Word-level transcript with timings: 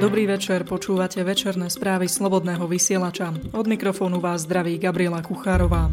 Dobrý 0.00 0.24
večer, 0.24 0.64
počúvate 0.64 1.20
večerné 1.20 1.68
správy 1.68 2.08
Slobodného 2.08 2.64
vysielača. 2.64 3.36
Od 3.52 3.66
mikrofónu 3.68 4.16
vás 4.16 4.48
zdraví 4.48 4.80
Gabriela 4.80 5.20
Kuchárová. 5.20 5.92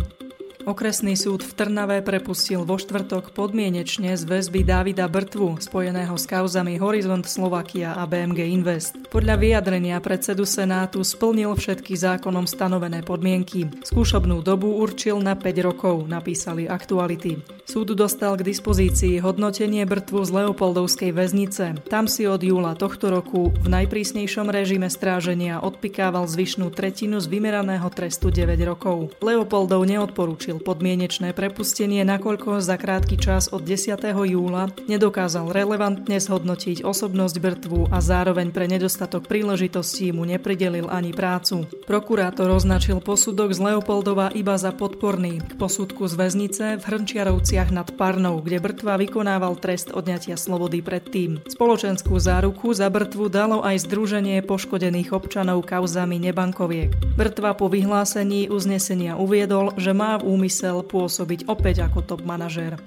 Okresný 0.68 1.16
súd 1.16 1.48
v 1.48 1.56
Trnave 1.56 2.04
prepustil 2.04 2.68
vo 2.68 2.76
štvrtok 2.76 3.32
podmienečne 3.32 4.20
z 4.20 4.24
väzby 4.28 4.68
Davida 4.68 5.08
Brtvu, 5.08 5.64
spojeného 5.64 6.12
s 6.20 6.28
kauzami 6.28 6.76
Horizont 6.76 7.24
Slovakia 7.24 7.96
a 7.96 8.04
BMG 8.04 8.52
Invest. 8.52 9.00
Podľa 9.08 9.40
vyjadrenia 9.40 9.96
predsedu 10.04 10.44
Senátu 10.44 11.08
splnil 11.08 11.56
všetky 11.56 11.96
zákonom 11.96 12.52
stanovené 12.52 13.00
podmienky. 13.00 13.72
Skúšobnú 13.80 14.44
dobu 14.44 14.76
určil 14.76 15.24
na 15.24 15.40
5 15.40 15.56
rokov, 15.64 16.04
napísali 16.04 16.68
aktuality. 16.68 17.40
Súd 17.64 17.96
dostal 17.96 18.36
k 18.36 18.48
dispozícii 18.52 19.24
hodnotenie 19.24 19.88
Brtvu 19.88 20.20
z 20.28 20.32
Leopoldovskej 20.36 21.16
väznice. 21.16 21.80
Tam 21.88 22.12
si 22.12 22.28
od 22.28 22.44
júla 22.44 22.76
tohto 22.76 23.08
roku 23.08 23.56
v 23.56 23.68
najprísnejšom 23.72 24.52
režime 24.52 24.92
stráženia 24.92 25.64
odpikával 25.64 26.28
zvyšnú 26.28 26.76
tretinu 26.76 27.24
z 27.24 27.32
vymeraného 27.32 27.88
trestu 27.88 28.36
9 28.36 28.60
rokov. 28.68 29.16
Leopoldov 29.24 29.88
neodporúčil 29.88 30.57
podmienečné 30.60 31.38
prepustenie, 31.38 32.02
nakoľko 32.02 32.58
za 32.60 32.76
krátky 32.76 33.16
čas 33.22 33.48
od 33.54 33.62
10. 33.62 33.98
júla 34.10 34.74
nedokázal 34.90 35.54
relevantne 35.54 36.18
zhodnotiť 36.18 36.82
osobnosť 36.82 37.36
Brtvu 37.38 37.80
a 37.94 38.02
zároveň 38.02 38.50
pre 38.50 38.66
nedostatok 38.66 39.30
príležitostí 39.30 40.10
mu 40.10 40.26
nepridelil 40.26 40.90
ani 40.90 41.14
prácu. 41.14 41.70
Prokurátor 41.86 42.50
označil 42.50 42.98
posudok 42.98 43.54
z 43.54 43.60
Leopoldova 43.62 44.34
iba 44.34 44.58
za 44.58 44.74
podporný 44.74 45.40
k 45.40 45.54
posudku 45.62 46.10
z 46.10 46.14
väznice 46.18 46.66
v 46.82 46.84
Hrnčiarovciach 46.84 47.70
nad 47.70 47.94
Parnou, 47.94 48.42
kde 48.42 48.58
Brtva 48.58 48.98
vykonával 48.98 49.56
trest 49.62 49.94
odňatia 49.94 50.36
slobody 50.36 50.82
predtým. 50.82 51.46
Spoločenskú 51.46 52.18
záruku 52.18 52.74
za 52.74 52.90
Brtvu 52.90 53.30
dalo 53.30 53.62
aj 53.62 53.86
Združenie 53.86 54.42
poškodených 54.42 55.14
občanov 55.14 55.62
kauzami 55.68 56.18
nebankoviek. 56.18 56.92
Brtva 57.14 57.54
po 57.54 57.70
vyhlásení 57.70 58.50
uznesenia 58.50 59.20
uviedol, 59.20 59.76
že 59.76 59.94
má 59.94 60.18
v 60.18 60.28
úmysle 60.28 60.47
úmysel 60.48 60.80
pôsobiť 60.80 61.52
opäť 61.52 61.84
ako 61.84 62.08
top 62.08 62.22
manažér. 62.24 62.80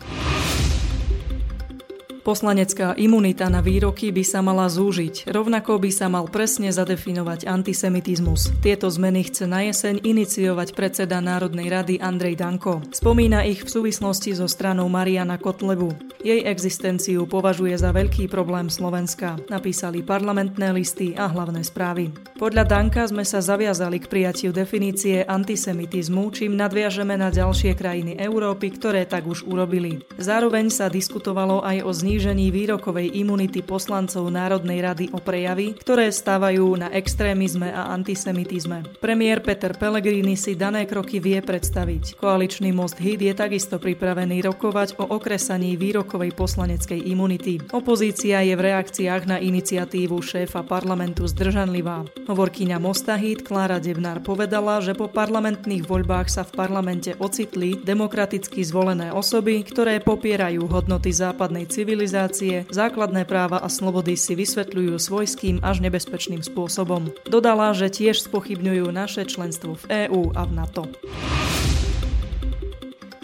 Poslanecká 2.21 2.93
imunita 3.01 3.49
na 3.49 3.65
výroky 3.65 4.13
by 4.13 4.21
sa 4.21 4.45
mala 4.45 4.69
zúžiť. 4.69 5.25
Rovnako 5.33 5.81
by 5.81 5.89
sa 5.89 6.13
mal 6.13 6.29
presne 6.29 6.69
zadefinovať 6.69 7.49
antisemitizmus. 7.49 8.53
Tieto 8.61 8.93
zmeny 8.93 9.25
chce 9.25 9.49
na 9.49 9.65
jeseň 9.65 10.05
iniciovať 10.05 10.77
predseda 10.77 11.25
Národnej 11.25 11.73
rady 11.73 11.97
Andrej 11.97 12.37
Danko. 12.37 12.85
Spomína 12.93 13.48
ich 13.48 13.65
v 13.65 13.73
súvislosti 13.73 14.37
so 14.37 14.45
stranou 14.45 14.93
Mariana 14.93 15.41
Kotlebu. 15.41 15.97
Jej 16.21 16.45
existenciu 16.45 17.25
považuje 17.25 17.73
za 17.81 17.89
veľký 17.97 18.29
problém 18.29 18.69
Slovenska, 18.69 19.41
napísali 19.48 20.05
parlamentné 20.05 20.77
listy 20.77 21.17
a 21.17 21.25
hlavné 21.25 21.65
správy. 21.65 22.13
Podľa 22.37 22.69
Danka 22.69 23.09
sme 23.09 23.25
sa 23.25 23.41
zaviazali 23.41 23.97
k 23.97 24.13
prijatiu 24.13 24.53
definície 24.53 25.25
antisemitizmu, 25.25 26.29
čím 26.37 26.53
nadviažeme 26.61 27.17
na 27.17 27.33
ďalšie 27.33 27.73
krajiny 27.73 28.21
Európy, 28.21 28.77
ktoré 28.77 29.09
tak 29.09 29.25
už 29.25 29.48
urobili. 29.48 30.05
Zároveň 30.21 30.69
sa 30.69 30.93
diskutovalo 30.93 31.65
aj 31.65 31.81
o 31.81 31.93
zni- 31.97 32.09
znížení 32.11 32.50
výrokovej 32.50 33.22
imunity 33.22 33.62
poslancov 33.62 34.27
Národnej 34.34 34.83
rady 34.83 35.14
o 35.14 35.22
prejavy, 35.22 35.78
ktoré 35.78 36.11
stávajú 36.11 36.75
na 36.75 36.91
extrémizme 36.91 37.70
a 37.70 37.94
antisemitizme. 37.94 38.98
Premiér 38.98 39.39
Peter 39.47 39.70
Pellegrini 39.78 40.34
si 40.34 40.58
dané 40.58 40.91
kroky 40.91 41.22
vie 41.22 41.39
predstaviť. 41.39 42.19
Koaličný 42.19 42.75
most 42.75 42.98
HID 42.98 43.30
je 43.30 43.34
takisto 43.39 43.78
pripravený 43.78 44.42
rokovať 44.42 44.98
o 44.98 45.06
okresaní 45.06 45.78
výrokovej 45.78 46.34
poslaneckej 46.34 46.98
imunity. 46.98 47.62
Opozícia 47.70 48.42
je 48.42 48.58
v 48.58 48.74
reakciách 48.74 49.30
na 49.30 49.39
iniciatívu 49.39 50.19
šéfa 50.19 50.67
parlamentu 50.67 51.30
zdržanlivá. 51.30 52.11
Hovorkyňa 52.27 52.83
Mosta 52.83 53.14
HID 53.14 53.46
Klára 53.46 53.79
Devnár 53.79 54.18
povedala, 54.18 54.83
že 54.83 54.98
po 54.98 55.06
parlamentných 55.06 55.86
voľbách 55.86 56.27
sa 56.27 56.42
v 56.42 56.58
parlamente 56.58 57.14
ocitli 57.23 57.79
demokraticky 57.79 58.67
zvolené 58.67 59.14
osoby, 59.14 59.62
ktoré 59.62 60.02
popierajú 60.02 60.67
hodnoty 60.67 61.14
západnej 61.14 61.70
civilizácie 61.70 61.99
civilizácie, 62.00 62.64
základné 62.72 63.28
práva 63.28 63.61
a 63.61 63.68
slobody 63.68 64.16
si 64.16 64.33
vysvetľujú 64.33 64.96
svojským 64.96 65.61
až 65.61 65.84
nebezpečným 65.84 66.40
spôsobom. 66.40 67.12
Dodala, 67.28 67.77
že 67.77 67.92
tiež 67.92 68.24
spochybňujú 68.24 68.88
naše 68.88 69.28
členstvo 69.28 69.77
v 69.84 70.08
EÚ 70.08 70.33
a 70.33 70.48
v 70.48 70.52
NATO. 70.56 70.88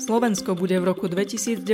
Slovensko 0.06 0.54
bude 0.54 0.78
v 0.78 0.86
roku 0.86 1.10
2019 1.10 1.66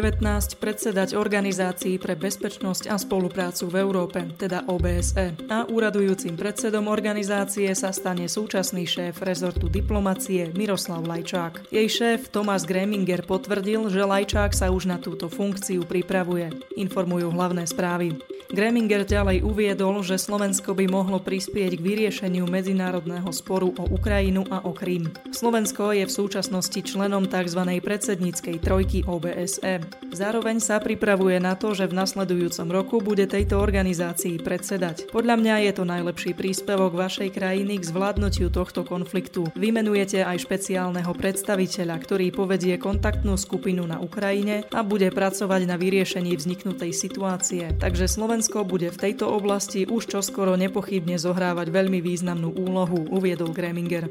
predsedať 0.56 1.20
Organizácii 1.20 2.00
pre 2.00 2.16
bezpečnosť 2.16 2.88
a 2.88 2.97
spoluprácu 2.97 3.69
v 3.69 3.84
Európe, 3.84 4.25
teda 4.41 4.65
OBSE. 4.72 5.37
A 5.53 5.69
úradujúcim 5.69 6.32
predsedom 6.32 6.88
organizácie 6.88 7.69
sa 7.76 7.93
stane 7.93 8.25
súčasný 8.32 8.88
šéf 8.88 9.20
rezortu 9.20 9.69
diplomacie 9.69 10.48
Miroslav 10.56 11.04
Lajčák. 11.04 11.69
Jej 11.69 11.88
šéf 11.93 12.32
Tomás 12.32 12.65
Greminger 12.65 13.20
potvrdil, 13.20 13.93
že 13.93 14.00
Lajčák 14.00 14.56
sa 14.56 14.72
už 14.72 14.88
na 14.88 14.97
túto 14.97 15.28
funkciu 15.28 15.84
pripravuje. 15.84 16.56
Informujú 16.81 17.28
hlavné 17.37 17.69
správy. 17.69 18.16
Greminger 18.52 19.08
ďalej 19.08 19.48
uviedol, 19.48 20.04
že 20.04 20.20
Slovensko 20.20 20.76
by 20.76 20.84
mohlo 20.84 21.16
prispieť 21.16 21.80
k 21.80 21.80
vyriešeniu 21.80 22.44
medzinárodného 22.44 23.32
sporu 23.32 23.72
o 23.80 23.88
Ukrajinu 23.88 24.44
a 24.52 24.60
o 24.68 24.76
Krím. 24.76 25.08
Slovensko 25.32 25.96
je 25.96 26.04
v 26.04 26.12
súčasnosti 26.12 26.76
členom 26.84 27.24
tzv. 27.24 27.80
predsedníckej 27.80 28.60
trojky 28.60 29.08
OBSE. 29.08 29.80
Zároveň 30.12 30.60
sa 30.60 30.76
pripravuje 30.84 31.40
na 31.40 31.56
to, 31.56 31.72
že 31.72 31.88
v 31.88 31.96
nasledujúcom 31.96 32.68
roku 32.68 33.00
bude 33.00 33.24
tejto 33.24 33.56
organizácii 33.56 34.36
predsedať. 34.44 35.08
Podľa 35.08 35.40
mňa 35.40 35.54
je 35.64 35.72
to 35.72 35.84
najlepší 35.88 36.36
príspevok 36.36 36.92
vašej 36.92 37.32
krajiny 37.32 37.80
k 37.80 37.88
zvládnutiu 37.88 38.52
tohto 38.52 38.84
konfliktu. 38.84 39.48
Vymenujete 39.56 40.28
aj 40.28 40.44
špeciálneho 40.44 41.16
predstaviteľa, 41.16 41.96
ktorý 42.04 42.28
povedie 42.28 42.76
kontaktnú 42.76 43.32
skupinu 43.40 43.88
na 43.88 43.96
Ukrajine 43.96 44.69
a 44.76 44.84
bude 44.84 45.08
pracovať 45.08 45.64
na 45.64 45.80
vyriešení 45.80 46.36
vzniknutej 46.36 46.92
situácie. 46.92 47.72
Takže 47.80 48.04
Slovensko 48.04 48.40
Slovensko 48.42 48.66
bude 48.66 48.91
v 48.91 48.98
tejto 48.98 49.30
oblasti 49.30 49.86
už 49.86 50.19
čoskoro 50.19 50.58
nepochybne 50.58 51.14
zohrávať 51.14 51.70
veľmi 51.70 52.03
významnú 52.03 52.50
úlohu, 52.50 53.06
uviedol 53.14 53.54
Greminger. 53.54 54.10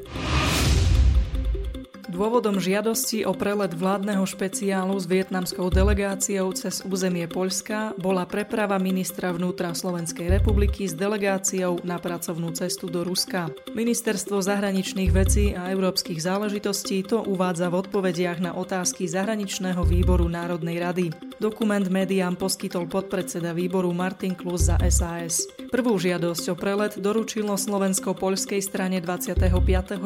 Dôvodom 2.12 2.60
žiadosti 2.60 3.24
o 3.24 3.32
prelet 3.32 3.72
vládneho 3.72 4.20
špeciálu 4.28 5.00
s 5.00 5.08
vietnamskou 5.08 5.72
delegáciou 5.72 6.52
cez 6.52 6.84
územie 6.84 7.24
Poľska 7.24 7.96
bola 7.96 8.28
preprava 8.28 8.76
ministra 8.76 9.32
vnútra 9.32 9.72
Slovenskej 9.72 10.28
republiky 10.28 10.84
s 10.84 10.92
delegáciou 10.92 11.80
na 11.80 11.96
pracovnú 11.96 12.52
cestu 12.52 12.92
do 12.92 13.00
Ruska. 13.00 13.48
Ministerstvo 13.72 14.44
zahraničných 14.44 15.08
vecí 15.08 15.56
a 15.56 15.72
európskych 15.72 16.20
záležitostí 16.20 17.00
to 17.08 17.24
uvádza 17.24 17.72
v 17.72 17.80
odpovediach 17.80 18.44
na 18.44 18.52
otázky 18.60 19.08
zahraničného 19.08 19.80
výboru 19.80 20.28
Národnej 20.28 20.84
rady. 20.84 21.32
Dokument 21.40 21.82
médiám 21.88 22.36
poskytol 22.36 22.92
podpredseda 22.92 23.56
výboru 23.56 23.88
Martin 23.96 24.36
Klus 24.36 24.68
za 24.68 24.76
SAS. 24.92 25.48
Prvú 25.72 25.96
žiadosť 25.96 26.52
o 26.52 26.54
prelet 26.54 26.94
doručilo 27.00 27.56
Slovensko-Poľskej 27.56 28.60
strane 28.60 29.00
25. 29.00 29.50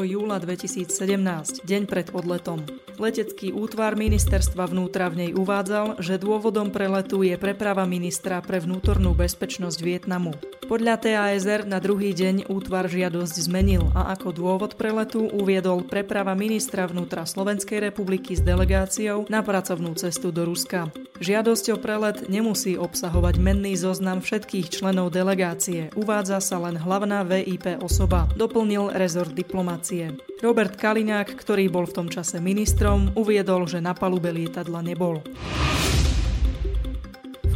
júla 0.07 0.39
2017, 0.39 1.67
deň 1.67 1.83
pred 1.97 2.13
odletom. 2.13 2.61
Letecký 3.01 3.57
útvar 3.57 3.97
ministerstva 3.97 4.69
vnútra 4.69 5.09
v 5.09 5.17
nej 5.17 5.31
uvádzal, 5.33 5.97
že 6.05 6.21
dôvodom 6.21 6.69
preletu 6.69 7.25
je 7.25 7.33
preprava 7.41 7.89
ministra 7.89 8.45
pre 8.45 8.61
vnútornú 8.61 9.17
bezpečnosť 9.17 9.81
Vietnamu. 9.81 10.37
Podľa 10.69 11.01
TASR 11.01 11.65
na 11.65 11.81
druhý 11.81 12.13
deň 12.13 12.53
útvar 12.53 12.85
žiadosť 12.91 13.49
zmenil 13.49 13.89
a 13.97 14.13
ako 14.13 14.29
dôvod 14.35 14.77
preletu 14.77 15.25
uviedol 15.25 15.89
preprava 15.89 16.37
ministra 16.37 16.85
vnútra 16.85 17.25
Slovenskej 17.25 17.81
republiky 17.81 18.37
s 18.37 18.45
delegáciou 18.45 19.25
na 19.33 19.41
pracovnú 19.41 19.97
cestu 19.97 20.29
do 20.29 20.45
Ruska. 20.45 20.93
Žiadosť 21.17 21.65
o 21.73 21.77
prelet 21.81 22.29
nemusí 22.29 22.77
obsahovať 22.77 23.41
menný 23.41 23.73
zoznam 23.73 24.21
všetkých 24.21 24.69
členov 24.69 25.17
delegácie, 25.17 25.89
uvádza 25.97 26.45
sa 26.45 26.61
len 26.61 26.77
hlavná 26.77 27.25
VIP 27.25 27.81
osoba, 27.81 28.29
doplnil 28.37 28.93
rezort 28.93 29.33
diplomácie. 29.33 30.13
Robert 30.45 30.77
Kaliňák, 30.77 31.33
ktorý 31.33 31.73
bol 31.73 31.86
v 31.87 31.97
tom 31.97 32.07
čase 32.11 32.43
ministrom, 32.43 33.15
uviedol, 33.15 33.71
že 33.71 33.79
na 33.79 33.95
palube 33.95 34.29
lietadla 34.35 34.83
nebol. 34.83 35.23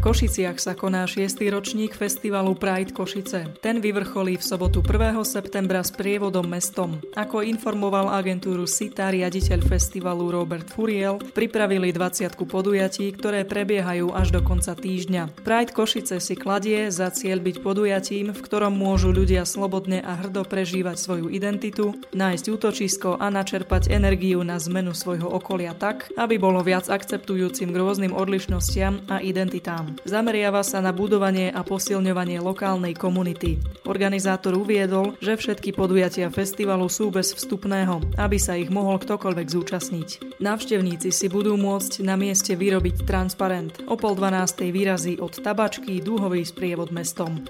Košiciach 0.01 0.57
sa 0.57 0.73
koná 0.73 1.05
6. 1.05 1.45
ročník 1.53 1.93
festivalu 1.93 2.57
Pride 2.57 2.89
Košice. 2.89 3.61
Ten 3.61 3.85
vyvrcholí 3.85 4.41
v 4.41 4.45
sobotu 4.49 4.81
1. 4.81 5.13
septembra 5.29 5.85
s 5.85 5.93
prievodom 5.93 6.49
mestom. 6.49 6.97
Ako 7.13 7.45
informoval 7.45 8.09
agentúru 8.09 8.65
SITA 8.65 9.13
riaditeľ 9.13 9.61
festivalu 9.61 10.33
Robert 10.33 10.73
Furiel, 10.73 11.21
pripravili 11.37 11.93
20 11.93 12.33
podujatí, 12.33 13.13
ktoré 13.13 13.45
prebiehajú 13.45 14.09
až 14.17 14.33
do 14.33 14.41
konca 14.41 14.73
týždňa. 14.73 15.45
Pride 15.45 15.77
Košice 15.77 16.17
si 16.17 16.33
kladie 16.33 16.89
za 16.89 17.13
cieľ 17.13 17.45
byť 17.45 17.61
podujatím, 17.61 18.33
v 18.33 18.41
ktorom 18.41 18.73
môžu 18.73 19.13
ľudia 19.13 19.45
slobodne 19.45 20.01
a 20.01 20.17
hrdo 20.17 20.49
prežívať 20.49 20.97
svoju 20.97 21.29
identitu, 21.29 21.93
nájsť 22.17 22.45
útočisko 22.49 23.21
a 23.21 23.29
načerpať 23.29 23.93
energiu 23.93 24.41
na 24.49 24.57
zmenu 24.57 24.97
svojho 24.97 25.29
okolia 25.29 25.77
tak, 25.77 26.09
aby 26.17 26.41
bolo 26.41 26.65
viac 26.65 26.89
akceptujúcim 26.89 27.69
k 27.69 27.77
rôznym 27.77 28.17
odlišnostiam 28.17 29.05
a 29.13 29.21
identitám. 29.21 29.90
Zameriava 30.07 30.63
sa 30.67 30.79
na 30.79 30.91
budovanie 30.91 31.51
a 31.51 31.61
posilňovanie 31.63 32.43
lokálnej 32.43 32.97
komunity. 32.97 33.61
Organizátor 33.87 34.57
uviedol, 34.57 35.15
že 35.19 35.37
všetky 35.37 35.75
podujatia 35.77 36.31
festivalu 36.31 36.91
sú 36.91 37.15
bez 37.15 37.35
vstupného, 37.37 38.01
aby 38.19 38.39
sa 38.39 38.57
ich 38.57 38.73
mohol 38.73 38.99
ktokoľvek 39.03 39.47
zúčastniť. 39.47 40.09
Návštevníci 40.41 41.13
si 41.13 41.27
budú 41.27 41.55
môcť 41.61 42.03
na 42.03 42.15
mieste 42.17 42.57
vyrobiť 42.57 43.05
transparent. 43.05 43.83
O 43.91 43.99
pol 43.99 44.17
dvanástej 44.17 44.71
výrazí 44.73 45.15
od 45.21 45.37
tabačky 45.37 46.01
dúhový 46.01 46.43
sprievod 46.47 46.91
mestom. 46.91 47.45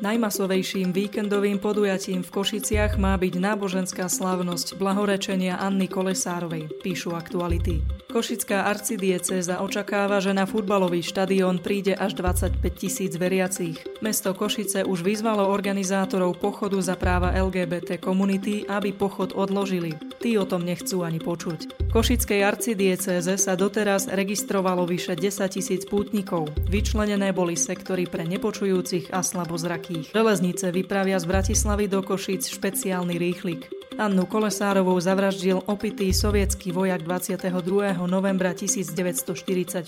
Najmasovejším 0.00 0.96
víkendovým 0.96 1.60
podujatím 1.60 2.24
v 2.24 2.32
Košiciach 2.32 2.96
má 2.96 3.20
byť 3.20 3.36
náboženská 3.36 4.08
slávnosť 4.08 4.80
blahorečenia 4.80 5.60
Anny 5.60 5.92
Kolesárovej, 5.92 6.72
píšu 6.80 7.12
aktuality. 7.12 7.99
Košická 8.10 8.66
arcidieceza 8.66 9.62
očakáva, 9.62 10.18
že 10.18 10.34
na 10.34 10.42
futbalový 10.42 10.98
štadión 10.98 11.62
príde 11.62 11.94
až 11.94 12.18
25 12.18 12.58
tisíc 12.74 13.14
veriacich. 13.14 13.78
Mesto 14.02 14.34
Košice 14.34 14.82
už 14.82 15.06
vyzvalo 15.06 15.46
organizátorov 15.46 16.42
pochodu 16.42 16.74
za 16.82 16.98
práva 16.98 17.30
LGBT 17.30 18.02
komunity, 18.02 18.66
aby 18.66 18.90
pochod 18.90 19.30
odložili. 19.38 19.94
Tí 20.18 20.34
o 20.34 20.42
tom 20.42 20.66
nechcú 20.66 21.06
ani 21.06 21.22
počuť. 21.22 21.90
Košickej 21.94 22.42
arcidieceze 22.42 23.38
sa 23.38 23.54
doteraz 23.54 24.10
registrovalo 24.10 24.90
vyše 24.90 25.14
10 25.14 25.46
tisíc 25.46 25.86
pútnikov. 25.86 26.50
Vyčlenené 26.66 27.30
boli 27.30 27.54
sektory 27.54 28.10
pre 28.10 28.26
nepočujúcich 28.26 29.14
a 29.14 29.22
slabozrakých. 29.22 30.10
Železnice 30.10 30.74
vypravia 30.74 31.22
z 31.22 31.30
Bratislavy 31.30 31.86
do 31.86 32.02
Košic 32.02 32.50
špeciálny 32.50 33.14
rýchlik. 33.22 33.79
Annu 34.00 34.24
Kolesárovou 34.24 34.96
zavraždil 34.96 35.60
opitý 35.68 36.08
sovietský 36.16 36.72
vojak 36.72 37.04
22. 37.04 38.00
novembra 38.08 38.56
1944. 38.56 39.84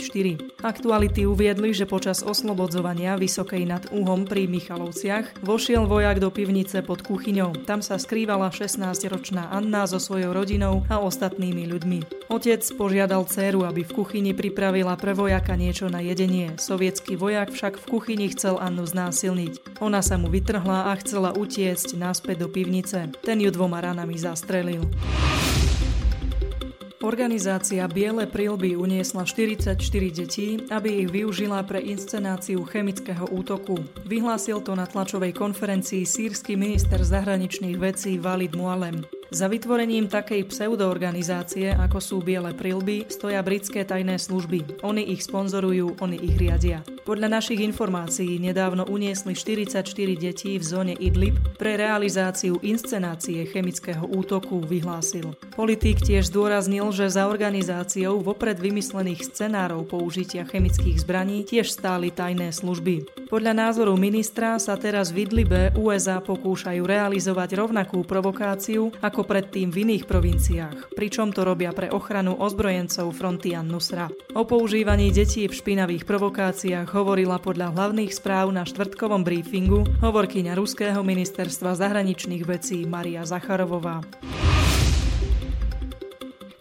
Aktuality 0.61 1.25
uviedli, 1.25 1.73
že 1.73 1.89
počas 1.89 2.21
oslobodzovania 2.21 3.17
Vysokej 3.17 3.65
nad 3.65 3.89
Úhom 3.89 4.29
pri 4.29 4.45
Michalovciach 4.53 5.41
vošiel 5.41 5.89
vojak 5.89 6.21
do 6.21 6.29
pivnice 6.29 6.85
pod 6.85 7.01
kuchyňou. 7.01 7.65
Tam 7.65 7.81
sa 7.81 7.97
skrývala 7.97 8.53
16-ročná 8.53 9.49
Anna 9.49 9.89
so 9.89 9.97
svojou 9.97 10.37
rodinou 10.37 10.85
a 10.93 11.01
ostatnými 11.01 11.65
ľuďmi. 11.73 12.29
Otec 12.29 12.61
požiadal 12.77 13.25
dceru, 13.25 13.65
aby 13.65 13.81
v 13.81 13.97
kuchyni 13.97 14.37
pripravila 14.37 14.93
pre 15.01 15.17
vojaka 15.17 15.57
niečo 15.57 15.89
na 15.89 16.05
jedenie. 16.05 16.53
Sovietský 16.61 17.17
vojak 17.17 17.49
však 17.49 17.81
v 17.81 17.85
kuchyni 17.89 18.29
chcel 18.29 18.61
Annu 18.61 18.85
znásilniť. 18.85 19.72
Ona 19.83 19.99
sa 19.99 20.15
mu 20.15 20.31
vytrhla 20.31 20.89
a 20.89 20.93
chcela 21.03 21.35
utiecť 21.35 21.99
naspäť 21.99 22.47
do 22.47 22.49
pivnice. 22.55 23.11
Ten 23.19 23.43
ju 23.43 23.51
dvoma 23.51 23.83
ranami 23.83 24.15
zastrelil. 24.15 24.87
Organizácia 27.03 27.83
Biele 27.91 28.31
prilby 28.31 28.79
uniesla 28.79 29.27
44 29.27 29.75
detí, 30.15 30.63
aby 30.71 31.03
ich 31.03 31.11
využila 31.11 31.67
pre 31.67 31.83
inscenáciu 31.83 32.63
chemického 32.63 33.27
útoku. 33.35 33.83
Vyhlásil 34.07 34.63
to 34.63 34.79
na 34.79 34.87
tlačovej 34.87 35.35
konferencii 35.35 36.07
sírsky 36.07 36.55
minister 36.55 37.03
zahraničných 37.03 37.75
vecí 37.75 38.23
Walid 38.23 38.55
Mualem. 38.55 39.03
Za 39.33 39.49
vytvorením 39.49 40.13
takej 40.13 40.45
pseudoorganizácie, 40.45 41.73
ako 41.73 42.05
sú 42.05 42.17
Biele 42.21 42.53
prilby, 42.53 43.09
stoja 43.09 43.41
britské 43.41 43.81
tajné 43.81 44.21
služby. 44.21 44.85
Oni 44.85 45.09
ich 45.09 45.25
sponzorujú, 45.25 45.97
oni 46.05 46.21
ich 46.21 46.37
riadia. 46.37 46.85
Podľa 47.03 47.41
našich 47.41 47.65
informácií 47.65 48.37
nedávno 48.37 48.85
uniesli 48.87 49.33
44 49.33 49.89
detí 50.21 50.61
v 50.61 50.65
zóne 50.65 50.95
Idlib 51.01 51.35
pre 51.57 51.81
realizáciu 51.81 52.61
inscenácie 52.61 53.49
chemického 53.49 54.05
útoku, 54.05 54.61
vyhlásil. 54.63 55.33
Politik 55.57 56.05
tiež 56.05 56.29
zdôraznil, 56.29 56.93
že 56.93 57.09
za 57.09 57.25
organizáciou 57.25 58.21
vopred 58.21 58.61
vymyslených 58.61 59.33
scenárov 59.33 59.89
použitia 59.89 60.45
chemických 60.45 61.01
zbraní 61.01 61.49
tiež 61.49 61.73
stáli 61.73 62.13
tajné 62.13 62.53
služby. 62.53 63.27
Podľa 63.33 63.57
názoru 63.57 63.97
ministra 63.97 64.61
sa 64.61 64.77
teraz 64.77 65.09
v 65.09 65.25
Idlibe 65.25 65.73
USA 65.75 66.21
pokúšajú 66.21 66.85
realizovať 66.85 67.57
rovnakú 67.57 68.05
provokáciu 68.05 68.93
ako 69.01 69.22
ako 69.23 69.39
predtým 69.39 69.71
v 69.71 69.87
iných 69.87 70.11
provinciách, 70.11 70.99
pričom 70.99 71.31
to 71.31 71.47
robia 71.47 71.71
pre 71.71 71.87
ochranu 71.95 72.43
ozbrojencov 72.43 73.15
fronty 73.15 73.55
Nusra. 73.63 74.11
O 74.35 74.43
používaní 74.43 75.15
detí 75.15 75.47
v 75.47 75.55
špinavých 75.55 76.03
provokáciách 76.03 76.91
hovorila 76.91 77.39
podľa 77.39 77.71
hlavných 77.71 78.11
správ 78.11 78.51
na 78.51 78.67
štvrtkovom 78.67 79.23
briefingu 79.23 79.87
hovorkyňa 80.03 80.59
Ruského 80.59 81.07
ministerstva 81.07 81.79
zahraničných 81.79 82.43
vecí 82.43 82.83
Maria 82.83 83.23
Zacharovová. 83.23 84.03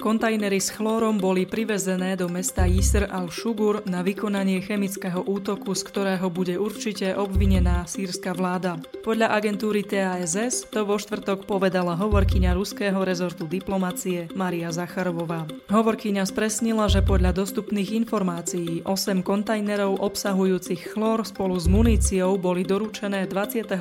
Kontajnery 0.02 0.58
s 0.58 0.74
chlórom 0.74 1.22
boli 1.22 1.46
privezené 1.46 2.18
do 2.18 2.26
mesta 2.26 2.66
Yisr 2.66 3.06
al-Shugur 3.06 3.86
na 3.86 4.02
vykonanie 4.02 4.58
chemického 4.58 5.22
útoku, 5.22 5.78
z 5.78 5.86
ktorého 5.86 6.26
bude 6.34 6.58
určite 6.58 7.14
obvinená 7.14 7.86
sírska 7.86 8.34
vláda. 8.34 8.82
Podľa 9.06 9.30
agentúry 9.30 9.86
TASS 9.86 10.66
to 10.74 10.90
vo 10.90 10.98
štvrtok 10.98 11.46
povedala 11.46 11.94
hovorkyňa 11.94 12.58
ruského 12.58 12.98
rezortu 13.06 13.46
diplomacie 13.46 14.26
Maria 14.34 14.74
Zacharovová. 14.74 15.46
Hovorkyňa 15.70 16.26
spresnila, 16.26 16.90
že 16.90 17.06
podľa 17.06 17.38
dostupných 17.38 17.94
informácií 18.02 18.82
8 18.82 19.22
kontajnerov 19.22 20.02
obsahujúcich 20.02 20.98
chlór 20.98 21.22
spolu 21.30 21.62
s 21.62 21.70
muníciou 21.70 22.42
boli 22.42 22.66
doručené 22.66 23.30
23. 23.30 23.78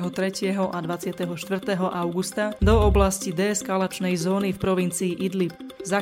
a 0.53 0.77
24. 0.85 1.25
augusta 1.81 2.53
do 2.61 2.77
oblasti 2.77 3.33
deeskalačnej 3.33 4.13
zóny 4.13 4.53
v 4.53 4.61
provincii 4.61 5.17
Idlib. 5.17 5.57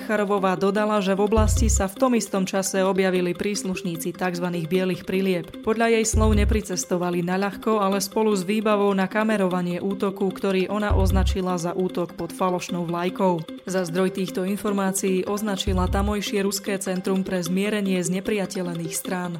Zacharovová 0.10 0.58
dodala, 0.58 0.98
že 1.06 1.14
v 1.14 1.30
oblasti 1.30 1.70
sa 1.70 1.86
v 1.86 1.94
tom 1.94 2.18
istom 2.18 2.42
čase 2.42 2.82
objavili 2.82 3.38
príslušníci 3.38 4.18
tzv. 4.18 4.42
bielých 4.66 5.06
prilieb. 5.06 5.46
Podľa 5.62 5.94
jej 5.94 6.06
slov 6.10 6.34
nepricestovali 6.34 7.22
na 7.22 7.38
ľahko, 7.38 7.78
ale 7.78 8.02
spolu 8.02 8.34
s 8.34 8.42
výbavou 8.42 8.90
na 8.98 9.06
kamerovanie 9.06 9.78
útoku, 9.78 10.26
ktorý 10.34 10.66
ona 10.66 10.98
označila 10.98 11.62
za 11.62 11.78
útok 11.78 12.18
pod 12.18 12.34
falošnou 12.34 12.90
vlajkou. 12.90 13.46
Za 13.70 13.86
zdroj 13.86 14.18
týchto 14.18 14.50
informácií 14.50 15.30
označila 15.30 15.86
tamojšie 15.86 16.42
ruské 16.42 16.82
centrum 16.82 17.22
pre 17.22 17.46
zmierenie 17.46 18.02
z 18.02 18.10
nepriateľených 18.10 18.94
strán. 18.98 19.38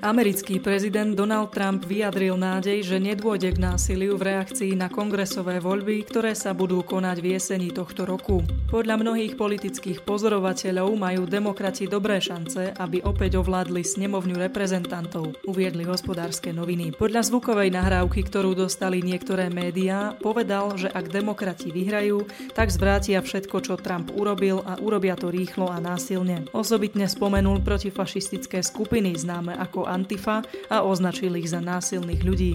Americký 0.00 0.64
prezident 0.64 1.12
Donald 1.12 1.52
Trump 1.52 1.84
vyjadril 1.84 2.32
nádej, 2.32 2.88
že 2.88 2.96
nedôjde 2.96 3.52
k 3.52 3.60
násiliu 3.60 4.16
v 4.16 4.32
reakcii 4.32 4.72
na 4.72 4.88
kongresové 4.88 5.60
voľby, 5.60 6.08
ktoré 6.08 6.32
sa 6.32 6.56
budú 6.56 6.80
konať 6.80 7.20
v 7.20 7.36
jeseni 7.36 7.68
tohto 7.68 8.08
roku. 8.08 8.40
Podľa 8.72 8.96
mnohých 8.96 9.36
politických 9.36 10.00
pozorovateľov 10.08 10.96
majú 10.96 11.28
demokrati 11.28 11.84
dobré 11.84 12.16
šance, 12.16 12.72
aby 12.80 13.04
opäť 13.04 13.44
ovládli 13.44 13.84
snemovňu 13.84 14.40
reprezentantov, 14.40 15.36
uviedli 15.44 15.84
hospodárske 15.84 16.48
noviny. 16.48 16.96
Podľa 16.96 17.20
zvukovej 17.28 17.68
nahrávky, 17.68 18.24
ktorú 18.24 18.56
dostali 18.56 19.04
niektoré 19.04 19.52
médiá, 19.52 20.16
povedal, 20.16 20.80
že 20.80 20.88
ak 20.88 21.12
demokrati 21.12 21.68
vyhrajú, 21.76 22.24
tak 22.56 22.72
zvrátia 22.72 23.20
všetko, 23.20 23.56
čo 23.68 23.76
Trump 23.76 24.16
urobil 24.16 24.64
a 24.64 24.80
urobia 24.80 25.12
to 25.12 25.28
rýchlo 25.28 25.68
a 25.68 25.76
násilne. 25.76 26.48
Osobitne 26.56 27.04
spomenul 27.04 27.60
protifašistické 27.60 28.64
skupiny 28.64 29.12
známe 29.12 29.52
ako 29.60 29.89
Antifa 29.90 30.46
a 30.70 30.86
označil 30.86 31.34
ich 31.36 31.50
za 31.50 31.58
násilných 31.58 32.22
ľudí. 32.22 32.52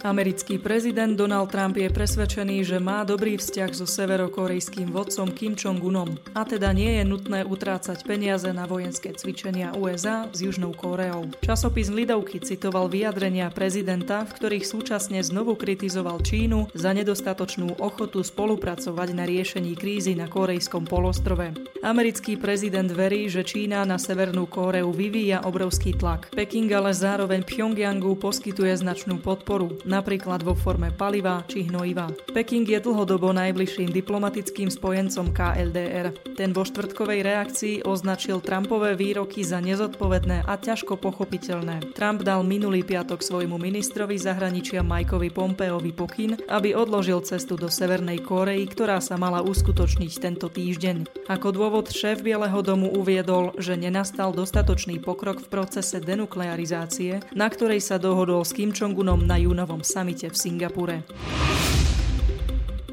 Americký 0.00 0.56
prezident 0.56 1.12
Donald 1.12 1.52
Trump 1.52 1.76
je 1.76 1.92
presvedčený, 1.92 2.64
že 2.64 2.80
má 2.80 3.04
dobrý 3.04 3.36
vzťah 3.36 3.70
so 3.76 3.84
severokorejským 3.84 4.88
vodcom 4.88 5.28
Kim 5.28 5.52
Jong-unom 5.52 6.16
a 6.32 6.40
teda 6.48 6.72
nie 6.72 6.96
je 6.96 7.04
nutné 7.04 7.44
utrácať 7.44 8.00
peniaze 8.08 8.48
na 8.48 8.64
vojenské 8.64 9.12
cvičenia 9.12 9.76
USA 9.76 10.24
s 10.32 10.40
Južnou 10.40 10.72
Kóreou. 10.72 11.28
Časopis 11.44 11.92
Lidovky 11.92 12.40
citoval 12.40 12.88
vyjadrenia 12.88 13.52
prezidenta, 13.52 14.24
v 14.24 14.40
ktorých 14.40 14.64
súčasne 14.64 15.20
znovu 15.20 15.52
kritizoval 15.52 16.24
Čínu 16.24 16.72
za 16.72 16.96
nedostatočnú 16.96 17.76
ochotu 17.76 18.24
spolupracovať 18.24 19.08
na 19.12 19.28
riešení 19.28 19.76
krízy 19.76 20.16
na 20.16 20.32
korejskom 20.32 20.88
polostrove. 20.88 21.52
Americký 21.84 22.40
prezident 22.40 22.88
verí, 22.88 23.28
že 23.28 23.44
Čína 23.44 23.84
na 23.84 24.00
Severnú 24.00 24.48
Kóreu 24.48 24.96
vyvíja 24.96 25.44
obrovský 25.44 25.92
tlak. 25.92 26.32
Peking 26.32 26.72
ale 26.72 26.96
zároveň 26.96 27.44
Pyongyangu 27.44 28.16
poskytuje 28.16 28.80
značnú 28.80 29.20
podporu 29.20 29.76
napríklad 29.90 30.46
vo 30.46 30.54
forme 30.54 30.94
paliva 30.94 31.42
či 31.50 31.66
hnojiva. 31.66 32.14
Peking 32.30 32.62
je 32.62 32.78
dlhodobo 32.78 33.34
najbližším 33.34 33.90
diplomatickým 33.90 34.70
spojencom 34.70 35.34
KLDR. 35.34 36.14
Ten 36.38 36.54
vo 36.54 36.62
štvrtkovej 36.62 37.26
reakcii 37.26 37.74
označil 37.82 38.38
Trumpové 38.38 38.94
výroky 38.94 39.42
za 39.42 39.58
nezodpovedné 39.58 40.46
a 40.46 40.54
ťažko 40.54 40.94
pochopiteľné. 41.02 41.90
Trump 41.98 42.22
dal 42.22 42.46
minulý 42.46 42.86
piatok 42.86 43.18
svojmu 43.18 43.58
ministrovi 43.58 44.14
zahraničia 44.14 44.86
Mikeovi 44.86 45.34
Pompeovi 45.34 45.90
pokyn, 45.90 46.38
aby 46.46 46.78
odložil 46.78 47.18
cestu 47.26 47.58
do 47.58 47.66
Severnej 47.66 48.22
Kórei, 48.22 48.62
ktorá 48.70 49.02
sa 49.02 49.18
mala 49.18 49.42
uskutočniť 49.42 50.12
tento 50.22 50.46
týždeň. 50.46 51.26
Ako 51.26 51.50
dôvod 51.50 51.90
šéf 51.90 52.22
Bieleho 52.22 52.62
domu 52.62 52.94
uviedol, 52.94 53.56
že 53.58 53.74
nenastal 53.74 54.30
dostatočný 54.30 55.02
pokrok 55.02 55.42
v 55.42 55.50
procese 55.50 55.98
denuklearizácie, 55.98 57.24
na 57.34 57.50
ktorej 57.50 57.82
sa 57.82 57.98
dohodol 57.98 58.46
s 58.46 58.54
Kim 58.54 58.70
Jong-unom 58.70 59.24
na 59.24 59.40
júnovom 59.40 59.79
samite 59.82 60.30
v 60.30 60.36
Singapure. 60.36 61.02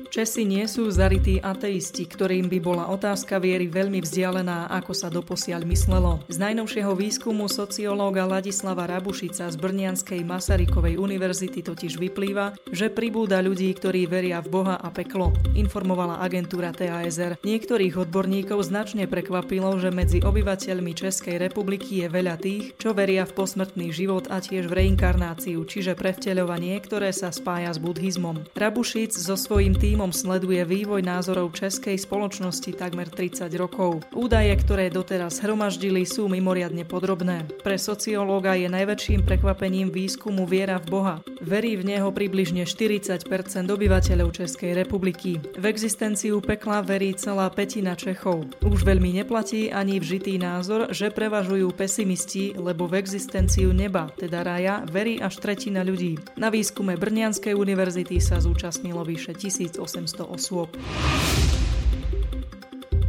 Česi 0.08 0.48
nie 0.48 0.64
sú 0.72 0.88
zarití 0.88 1.44
ateisti, 1.44 2.08
ktorým 2.08 2.48
by 2.48 2.60
bola 2.64 2.88
otázka 2.88 3.44
viery 3.44 3.68
veľmi 3.68 4.00
vzdialená, 4.00 4.72
ako 4.72 4.92
sa 4.96 5.12
doposiaľ 5.12 5.68
myslelo. 5.68 6.24
Z 6.32 6.40
najnovšieho 6.40 6.96
výskumu 6.96 7.52
sociológa 7.52 8.24
Ladislava 8.24 8.88
Rabušica 8.88 9.52
z 9.52 9.56
Brnianskej 9.60 10.24
Masarykovej 10.24 10.96
univerzity 10.96 11.60
totiž 11.60 12.00
vyplýva, 12.00 12.56
že 12.72 12.88
pribúda 12.88 13.44
ľudí, 13.44 13.68
ktorí 13.76 14.08
veria 14.08 14.40
v 14.40 14.48
Boha 14.48 14.80
a 14.80 14.88
peklo, 14.96 15.36
informovala 15.60 16.24
agentúra 16.24 16.72
TASR. 16.72 17.44
Niektorých 17.44 18.08
odborníkov 18.08 18.64
značne 18.64 19.12
prekvapilo, 19.12 19.76
že 19.76 19.92
medzi 19.92 20.24
obyvateľmi 20.24 20.96
Českej 20.96 21.36
republiky 21.36 22.02
je 22.02 22.08
veľa 22.08 22.36
tých, 22.40 22.80
čo 22.80 22.96
veria 22.96 23.28
v 23.28 23.36
posmrtný 23.36 23.92
život 23.92 24.32
a 24.32 24.40
tiež 24.40 24.72
v 24.72 24.88
reinkarnáciu, 24.88 25.60
čiže 25.68 26.00
prevteľovanie, 26.00 26.80
ktoré 26.80 27.12
sa 27.12 27.30
spája 27.30 27.76
s 27.76 27.80
buddhizmom. 27.84 28.48
Rabušic 28.56 29.12
so 29.12 29.36
svojím 29.36 29.76
tým 29.76 29.97
tímom 29.98 30.14
sleduje 30.14 30.62
vývoj 30.62 31.02
názorov 31.02 31.58
českej 31.58 31.98
spoločnosti 31.98 32.70
takmer 32.78 33.10
30 33.10 33.50
rokov. 33.58 34.06
Údaje, 34.14 34.54
ktoré 34.54 34.94
doteraz 34.94 35.42
hromaždili, 35.42 36.06
sú 36.06 36.30
mimoriadne 36.30 36.86
podrobné. 36.86 37.50
Pre 37.66 37.82
sociológa 37.82 38.54
je 38.54 38.70
najväčším 38.70 39.26
prekvapením 39.26 39.90
výskumu 39.90 40.46
viera 40.46 40.78
v 40.78 40.86
Boha. 40.86 41.16
Verí 41.42 41.82
v 41.82 41.98
neho 41.98 42.14
približne 42.14 42.70
40% 42.70 43.26
obyvateľov 43.74 44.38
Českej 44.38 44.78
republiky. 44.78 45.42
V 45.58 45.66
existenciu 45.66 46.46
pekla 46.46 46.86
verí 46.86 47.18
celá 47.18 47.50
petina 47.50 47.98
Čechov. 47.98 48.46
Už 48.70 48.86
veľmi 48.86 49.18
neplatí 49.18 49.74
ani 49.74 49.98
vžitý 49.98 50.38
názor, 50.38 50.94
že 50.94 51.10
prevažujú 51.10 51.74
pesimisti, 51.74 52.54
lebo 52.54 52.86
v 52.86 53.02
existenciu 53.02 53.74
neba, 53.74 54.14
teda 54.14 54.46
raja, 54.46 54.86
verí 54.86 55.18
až 55.18 55.42
tretina 55.42 55.82
ľudí. 55.82 56.22
Na 56.38 56.54
výskume 56.54 56.94
Brnianskej 57.02 57.58
univerzity 57.58 58.22
sa 58.22 58.38
zúčastnilo 58.38 59.02
vyše 59.02 59.34
1800 59.34 59.87
800 59.88 60.22
osób. 60.22 60.78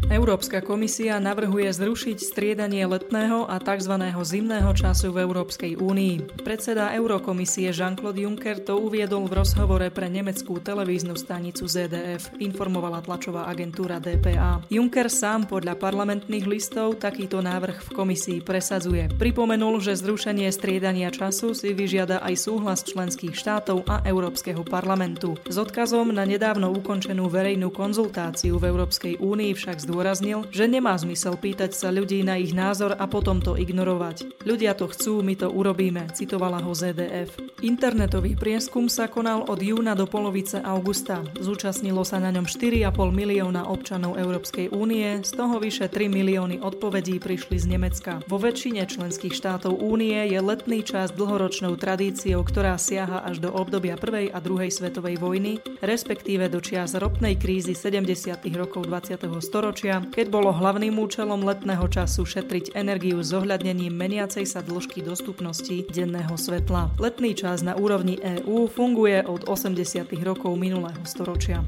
Európska 0.08 0.64
komisia 0.64 1.20
navrhuje 1.20 1.68
zrušiť 1.68 2.16
striedanie 2.16 2.80
letného 2.88 3.44
a 3.44 3.60
tzv. 3.60 3.92
zimného 4.24 4.72
času 4.72 5.12
v 5.12 5.20
Európskej 5.20 5.76
únii. 5.76 6.40
Predseda 6.40 6.96
Eurokomisie 6.96 7.68
Jean-Claude 7.76 8.24
Juncker 8.24 8.56
to 8.64 8.80
uviedol 8.80 9.28
v 9.28 9.44
rozhovore 9.44 9.84
pre 9.92 10.08
nemeckú 10.08 10.64
televíznu 10.64 11.12
stanicu 11.12 11.68
ZDF, 11.68 12.32
informovala 12.40 13.04
tlačová 13.04 13.52
agentúra 13.52 14.00
DPA. 14.00 14.64
Juncker 14.72 15.12
sám 15.12 15.44
podľa 15.44 15.76
parlamentných 15.76 16.48
listov 16.48 16.96
takýto 16.96 17.44
návrh 17.44 17.76
v 17.76 17.90
komisii 17.92 18.40
presadzuje. 18.40 19.12
Pripomenul, 19.12 19.76
že 19.84 19.92
zrušenie 19.92 20.48
striedania 20.48 21.12
času 21.12 21.52
si 21.52 21.76
vyžiada 21.76 22.24
aj 22.24 22.48
súhlas 22.48 22.80
členských 22.80 23.36
štátov 23.36 23.84
a 23.84 24.00
Európskeho 24.08 24.64
parlamentu. 24.64 25.36
S 25.44 25.60
odkazom 25.60 26.16
na 26.16 26.24
nedávno 26.24 26.72
ukončenú 26.72 27.28
verejnú 27.28 27.68
konzultáciu 27.68 28.56
v 28.56 28.72
Európskej 28.72 29.20
únii 29.20 29.52
však 29.52 29.76
zdôraznil, 29.84 29.97
zdôraznil, 29.98 30.46
že 30.54 30.70
nemá 30.70 30.94
zmysel 30.94 31.34
pýtať 31.34 31.74
sa 31.74 31.90
ľudí 31.90 32.22
na 32.22 32.38
ich 32.38 32.54
názor 32.54 32.94
a 32.94 33.10
potom 33.10 33.42
to 33.42 33.58
ignorovať. 33.58 34.46
Ľudia 34.46 34.78
to 34.78 34.86
chcú, 34.86 35.26
my 35.26 35.34
to 35.34 35.50
urobíme, 35.50 36.06
citovala 36.14 36.62
ho 36.62 36.70
ZDF. 36.70 37.34
Internetový 37.66 38.38
prieskum 38.38 38.86
sa 38.86 39.10
konal 39.10 39.42
od 39.50 39.58
júna 39.58 39.98
do 39.98 40.06
polovice 40.06 40.62
augusta. 40.62 41.26
Zúčastnilo 41.42 42.06
sa 42.06 42.22
na 42.22 42.30
ňom 42.30 42.46
4,5 42.46 42.94
milióna 43.10 43.66
občanov 43.66 44.14
Európskej 44.14 44.70
únie, 44.70 45.18
z 45.26 45.34
toho 45.34 45.58
vyše 45.58 45.90
3 45.90 46.06
milióny 46.06 46.62
odpovedí 46.62 47.18
prišli 47.18 47.58
z 47.58 47.66
Nemecka. 47.66 48.22
Vo 48.30 48.38
väčšine 48.38 48.86
členských 48.86 49.34
štátov 49.34 49.82
únie 49.82 50.14
je 50.30 50.38
letný 50.38 50.86
čas 50.86 51.10
dlhoročnou 51.10 51.74
tradíciou, 51.74 52.46
ktorá 52.46 52.78
siaha 52.78 53.26
až 53.26 53.42
do 53.42 53.50
obdobia 53.50 53.98
prvej 53.98 54.30
a 54.30 54.38
druhej 54.38 54.70
svetovej 54.70 55.18
vojny, 55.18 55.58
respektíve 55.82 56.46
do 56.46 56.62
čias 56.62 56.94
ropnej 56.94 57.34
krízy 57.34 57.74
70. 57.74 58.46
rokov 58.54 58.86
20. 58.86 59.26
storočia 59.42 59.87
storočia, 59.88 60.12
keď 60.12 60.26
bolo 60.28 60.50
hlavným 60.52 61.00
účelom 61.00 61.40
letného 61.48 61.88
času 61.88 62.28
šetriť 62.28 62.76
energiu 62.76 63.24
s 63.24 63.32
ohľadnením 63.32 63.96
meniacej 63.96 64.44
sa 64.44 64.60
dĺžky 64.60 65.00
dostupnosti 65.00 65.88
denného 65.88 66.36
svetla. 66.36 66.92
Letný 67.00 67.32
čas 67.32 67.64
na 67.64 67.72
úrovni 67.72 68.20
EÚ 68.20 68.68
funguje 68.68 69.24
od 69.24 69.48
80. 69.48 70.12
rokov 70.20 70.52
minulého 70.60 71.00
storočia. 71.08 71.64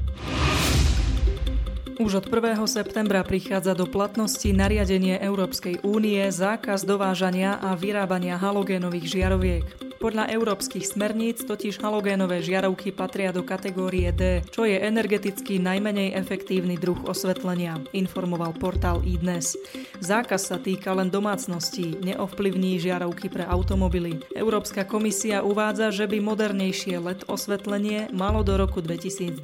Už 1.97 2.21
od 2.21 2.25
1. 2.29 2.61
septembra 2.69 3.25
prichádza 3.25 3.73
do 3.73 3.89
platnosti 3.89 4.49
nariadenie 4.53 5.17
Európskej 5.17 5.81
únie 5.81 6.21
zákaz 6.29 6.85
dovážania 6.85 7.57
a 7.57 7.73
vyrábania 7.73 8.37
halogénových 8.37 9.17
žiaroviek. 9.17 9.90
Podľa 10.01 10.33
európskych 10.33 10.97
smerníc 10.97 11.45
totiž 11.45 11.77
halogénové 11.77 12.41
žiarovky 12.41 12.89
patria 12.89 13.29
do 13.29 13.45
kategórie 13.45 14.09
D, 14.09 14.41
čo 14.49 14.65
je 14.65 14.73
energeticky 14.73 15.61
najmenej 15.61 16.17
efektívny 16.17 16.73
druh 16.73 16.97
osvetlenia, 17.05 17.77
informoval 17.93 18.57
portál 18.57 19.05
iDnes. 19.05 19.53
Zákaz 20.01 20.49
sa 20.49 20.57
týka 20.57 20.89
len 20.97 21.13
domácností, 21.13 22.01
neovplyvní 22.01 22.81
žiarovky 22.81 23.29
pre 23.29 23.45
automobily. 23.45 24.17
Európska 24.33 24.89
komisia 24.89 25.45
uvádza, 25.45 25.93
že 25.93 26.09
by 26.09 26.17
modernejšie 26.17 26.97
LED 26.97 27.29
osvetlenie 27.29 28.09
malo 28.09 28.41
do 28.41 28.57
roku 28.57 28.81
2025 28.81 29.37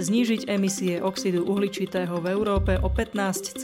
znížiť 0.00 0.48
emisie 0.48 1.04
oxidu 1.04 1.44
uhličitého 1.44 2.24
v 2.24 2.26
Európe 2.32 2.80
o 2.80 2.88
15,2 2.88 3.60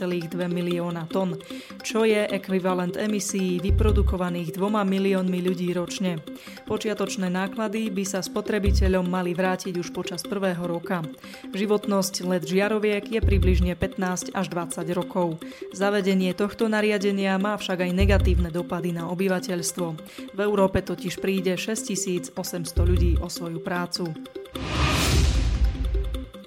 milióna 0.52 1.08
tón, 1.08 1.40
čo 1.80 2.04
je 2.04 2.28
ekvivalent 2.28 3.00
emisí 3.00 3.56
vyprodukovaných 3.64 4.52
dvoma 4.52 4.84
miliónmi 4.84 5.40
ľudí 5.40 5.77
ročne. 5.78 6.18
Počiatočné 6.66 7.30
náklady 7.30 7.88
by 7.94 8.02
sa 8.02 8.20
spotrebiteľom 8.20 9.06
mali 9.06 9.38
vrátiť 9.38 9.78
už 9.78 9.94
počas 9.94 10.26
prvého 10.26 10.60
roka. 10.66 11.06
Životnosť 11.54 12.26
LED 12.26 12.44
žiaroviek 12.50 13.04
je 13.06 13.20
približne 13.22 13.78
15 13.78 14.34
až 14.34 14.46
20 14.50 14.98
rokov. 14.98 15.38
Zavedenie 15.70 16.34
tohto 16.34 16.66
nariadenia 16.66 17.38
má 17.38 17.54
však 17.54 17.86
aj 17.86 17.92
negatívne 17.94 18.50
dopady 18.50 18.90
na 18.90 19.06
obyvateľstvo. 19.06 19.86
V 20.34 20.38
Európe 20.42 20.82
totiž 20.82 21.22
príde 21.22 21.54
6800 21.54 22.34
ľudí 22.82 23.16
o 23.22 23.30
svoju 23.30 23.62
prácu. 23.62 24.10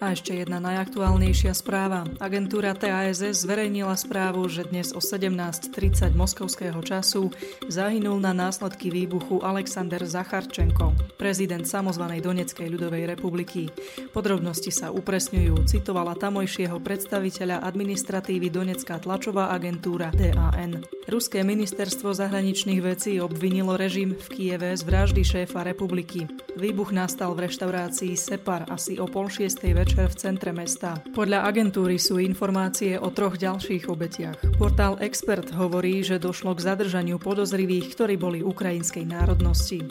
A 0.02 0.18
ešte 0.18 0.34
jedna 0.34 0.58
najaktuálnejšia 0.58 1.54
správa. 1.54 2.10
Agentúra 2.18 2.74
TASS 2.74 3.46
zverejnila 3.46 3.94
správu, 3.94 4.50
že 4.50 4.66
dnes 4.66 4.98
o 4.98 4.98
17.30 4.98 6.18
moskovského 6.18 6.82
času 6.82 7.30
zahynul 7.70 8.18
na 8.18 8.34
následky 8.34 8.90
výbuchu 8.90 9.46
Alexander 9.46 10.02
Zacharčenko, 10.02 10.98
prezident 11.22 11.70
samozvanej 11.70 12.18
Doneckej 12.18 12.74
ľudovej 12.74 13.14
republiky. 13.14 13.70
Podrobnosti 14.10 14.74
sa 14.74 14.90
upresňujú, 14.90 15.70
citovala 15.70 16.18
tamojšieho 16.18 16.82
predstaviteľa 16.82 17.62
administratívy 17.62 18.50
Donecká 18.50 18.98
tlačová 18.98 19.54
agentúra 19.54 20.10
DAN. 20.18 20.82
Ruské 21.14 21.46
ministerstvo 21.46 22.10
zahraničných 22.18 22.82
vecí 22.82 23.22
obvinilo 23.22 23.78
režim 23.78 24.18
v 24.18 24.28
Kieve 24.34 24.74
z 24.74 24.82
vraždy 24.82 25.22
šéfa 25.22 25.62
republiky. 25.62 26.26
Výbuch 26.58 26.90
nastal 26.90 27.38
v 27.38 27.46
reštaurácii 27.46 28.18
Separ 28.18 28.66
asi 28.66 28.98
o 28.98 29.06
pol 29.06 29.30
šiestej 29.30 29.78
večer 29.78 29.91
večer 29.92 30.08
v 30.08 30.22
centre 30.24 30.52
mesta. 30.56 31.04
Podľa 31.12 31.44
agentúry 31.52 32.00
sú 32.00 32.16
informácie 32.16 32.96
o 32.96 33.12
troch 33.12 33.36
ďalších 33.36 33.92
obetiach. 33.92 34.40
Portál 34.56 34.96
Expert 35.04 35.52
hovorí, 35.52 36.00
že 36.00 36.16
došlo 36.16 36.56
k 36.56 36.64
zadržaniu 36.64 37.20
podozrivých, 37.20 37.92
ktorí 38.00 38.16
boli 38.16 38.40
ukrajinskej 38.40 39.04
národnosti. 39.04 39.84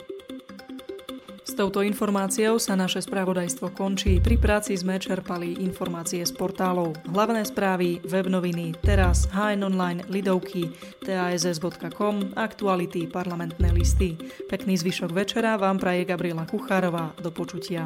S 1.45 1.53
touto 1.53 1.85
informáciou 1.85 2.57
sa 2.57 2.73
naše 2.73 3.05
spravodajstvo 3.05 3.77
končí. 3.77 4.17
Pri 4.17 4.41
práci 4.41 4.73
sme 4.73 4.97
čerpali 4.97 5.61
informácie 5.61 6.25
z 6.25 6.33
portálov. 6.33 6.97
Hlavné 7.05 7.45
správy, 7.45 8.01
web 8.01 8.25
noviny, 8.25 8.73
teraz 8.81 9.29
HN 9.29 9.69
Online, 9.69 10.01
Lidovky, 10.09 10.73
tass.com, 11.05 12.33
aktuality, 12.33 13.05
parlamentné 13.05 13.69
listy. 13.69 14.17
Pekný 14.49 14.81
zvyšok 14.81 15.13
večera 15.13 15.61
vám 15.61 15.77
praje 15.77 16.09
Gabriela 16.09 16.49
Kuchárová. 16.49 17.13
Do 17.21 17.29
počutia. 17.29 17.85